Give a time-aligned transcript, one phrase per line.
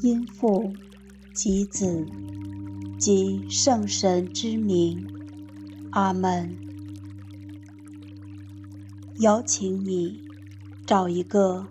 [0.00, 0.74] 因父
[1.32, 2.06] 及子
[2.98, 5.06] 及圣神之名，
[5.92, 6.56] 阿门。
[9.18, 10.20] 邀请你
[10.84, 11.68] 找一个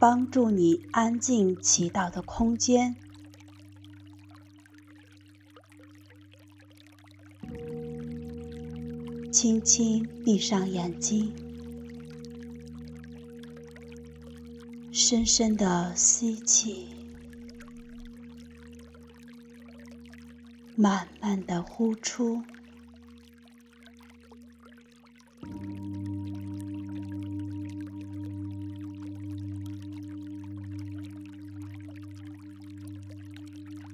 [0.00, 2.96] 帮助你安静祈祷的空间，
[9.30, 11.34] 轻轻闭上眼睛，
[14.90, 16.88] 深深的吸气。
[20.74, 22.42] 慢慢的呼出，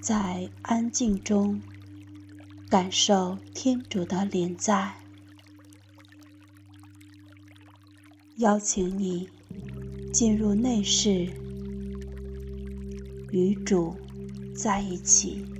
[0.07, 1.61] 在安静中
[2.69, 4.95] 感受天主的临在，
[8.37, 9.29] 邀请你
[10.13, 11.27] 进入内室，
[13.33, 13.93] 与主
[14.55, 15.56] 在一起。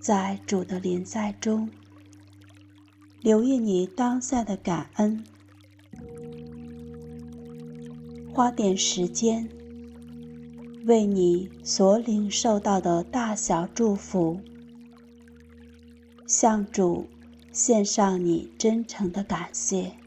[0.00, 1.68] 在主的临在中，
[3.20, 5.22] 留意你当下的感恩，
[8.32, 9.46] 花点时间，
[10.86, 14.40] 为你所领受到的大小祝福，
[16.26, 17.06] 向主
[17.52, 19.99] 献上你真诚的感谢。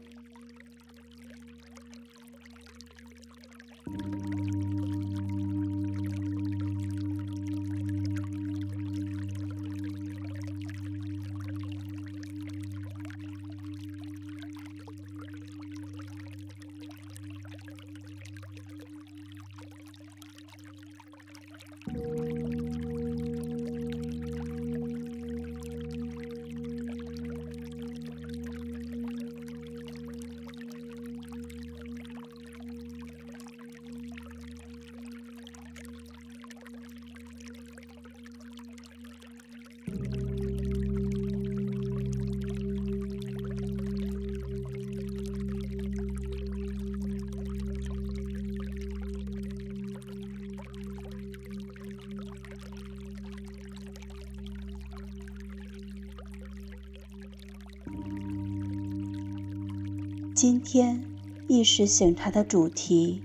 [60.34, 61.00] 今天
[61.48, 63.22] 意识醒察的主题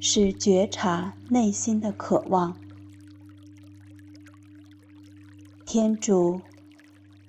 [0.00, 2.67] 是觉察内心的渴望。
[5.70, 6.40] 天主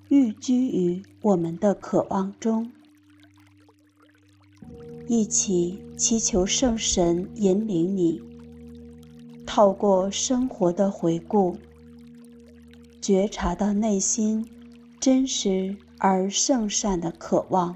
[0.07, 2.71] 寓居于我们的渴望中，
[5.09, 8.21] 一起祈求圣神引领你，
[9.45, 11.57] 透过生活的回顾，
[13.01, 14.49] 觉察到内心
[15.01, 17.75] 真实而圣善的渴望。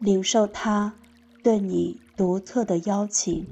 [0.00, 0.94] 领受他
[1.42, 3.46] 对你独特的邀请。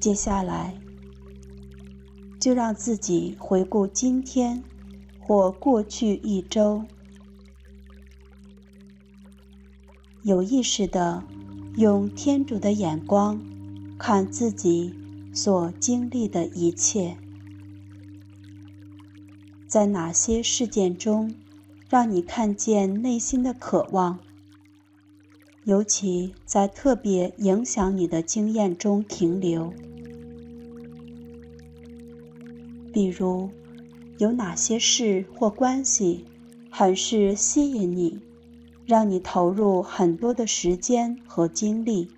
[0.00, 0.74] 接下来，
[2.40, 4.62] 就让自己回顾今天
[5.18, 6.84] 或过去一周，
[10.22, 11.24] 有意识的
[11.76, 13.40] 用天主的眼光
[13.98, 14.94] 看自己
[15.34, 17.16] 所经历的一切。
[19.66, 21.34] 在哪些事件中，
[21.88, 24.20] 让你看见内心的渴望？
[25.68, 29.70] 尤其在特别影响你的经验中停留。
[32.90, 33.50] 比如，
[34.16, 36.24] 有哪些事或关系
[36.70, 38.18] 很是吸引你，
[38.86, 42.08] 让你投入很多的时间和精力，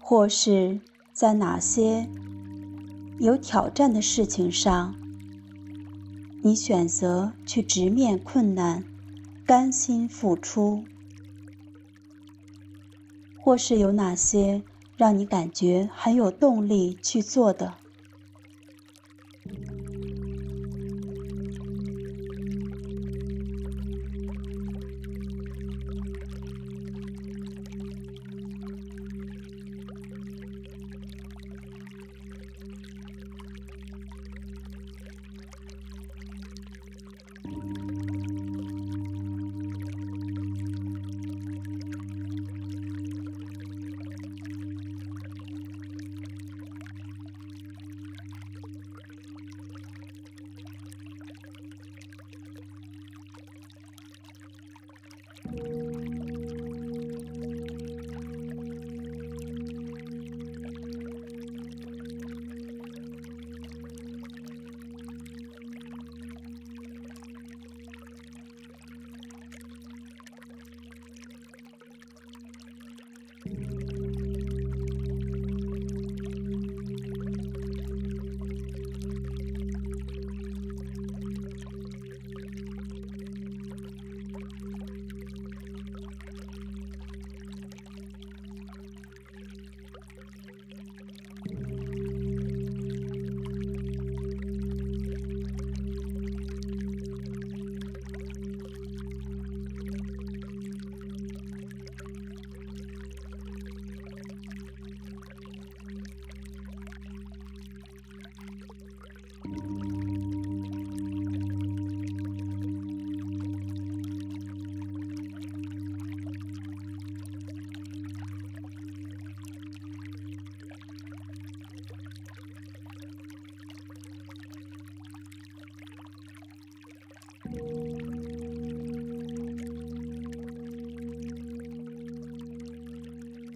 [0.00, 0.80] 或是
[1.12, 2.08] 在哪些
[3.20, 4.96] 有挑战的事情上，
[6.42, 8.82] 你选择去直面困难，
[9.44, 10.84] 甘心付出，
[13.36, 14.62] 或是有哪些
[14.96, 17.81] 让你感觉很有动力去做的。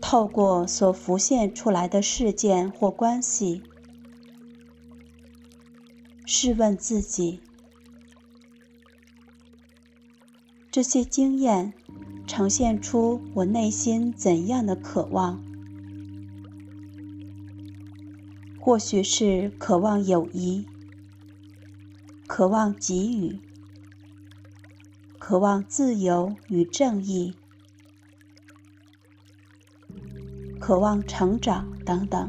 [0.08, 3.60] 透过所浮现出来的事件或关系，
[6.24, 7.40] 试问自己：
[10.70, 11.72] 这些经验
[12.24, 15.42] 呈现出我内心怎样的渴望？
[18.60, 20.66] 或许是渴望友谊，
[22.28, 23.40] 渴望给予，
[25.18, 27.34] 渴望自由与正义。
[30.66, 32.28] 渴望成长等等，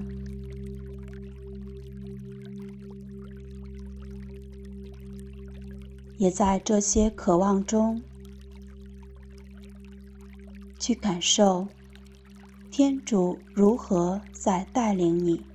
[6.20, 8.00] 也在这些渴望中，
[10.78, 11.68] 去感受
[12.70, 15.47] 天主如何在带领你。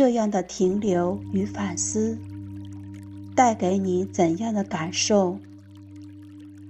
[0.00, 2.16] 这样的停留与反思，
[3.36, 5.38] 带给你怎样的感受？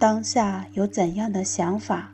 [0.01, 2.13] 当下有怎样的想法？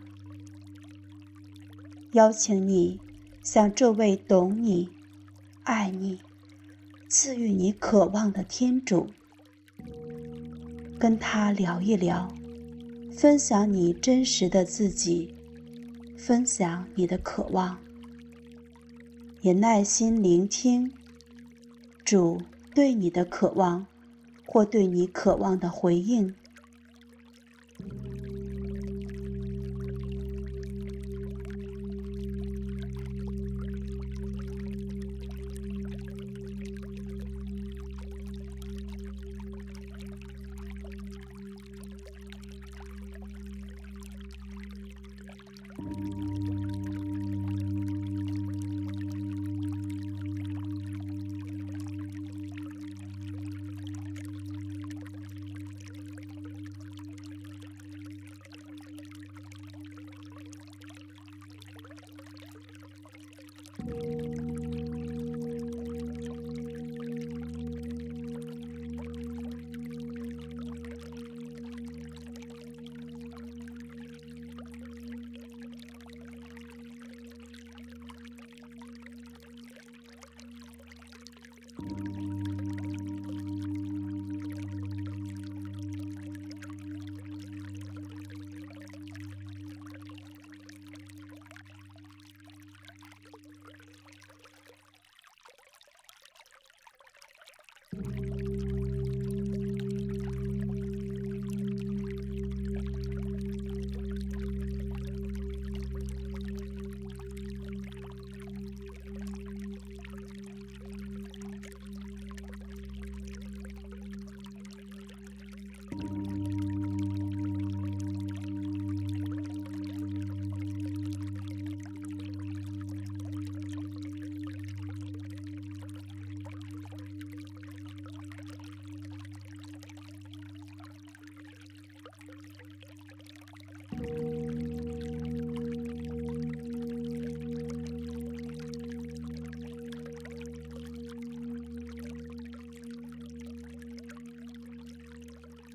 [2.13, 3.01] 邀请你
[3.43, 4.91] 向这位懂你、
[5.63, 6.19] 爱你、
[7.09, 9.07] 赐予你渴望的天主，
[10.99, 12.31] 跟他聊一聊，
[13.17, 15.35] 分享你真实的自己，
[16.19, 17.79] 分享你的渴望，
[19.41, 20.93] 也耐心聆听。
[22.07, 22.41] 主
[22.73, 23.85] 对你的渴望，
[24.47, 26.33] 或对你渴望的回应。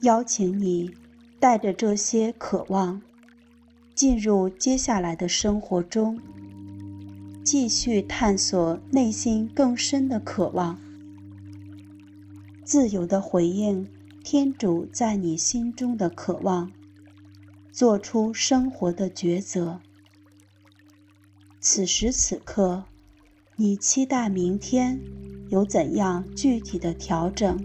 [0.01, 0.91] 邀请你
[1.39, 3.00] 带着这些渴望，
[3.93, 6.20] 进入接下来的生活中，
[7.43, 10.79] 继续探索内心更深的渴望，
[12.63, 13.88] 自由地回应
[14.24, 16.72] 天主在你心中的渴望，
[17.72, 19.81] 做出生活的抉择。
[21.60, 22.86] 此时此刻，
[23.55, 25.00] 你期待明天
[25.50, 27.63] 有怎样具体的调整？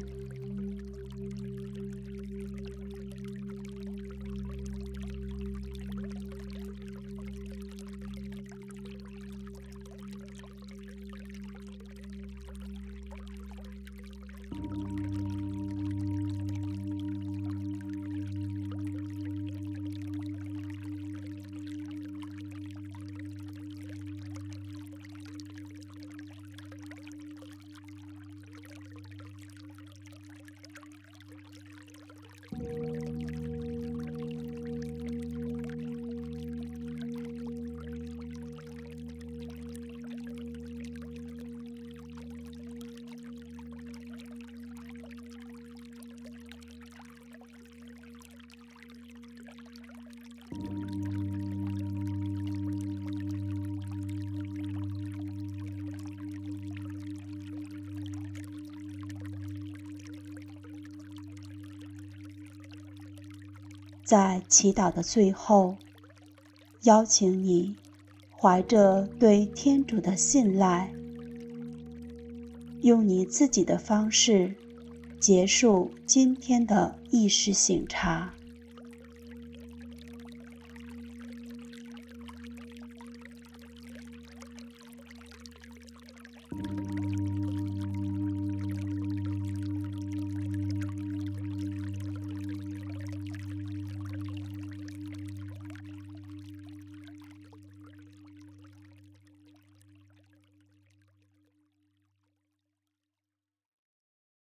[64.07, 65.77] 在祈祷的最后
[66.85, 67.75] 邀请你
[68.31, 70.93] 怀着对天主的信赖
[72.83, 74.55] 用你自己的方式
[75.19, 78.33] 结束今天的意识醒察。